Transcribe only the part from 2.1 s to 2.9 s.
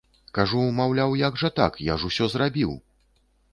усё зрабіў!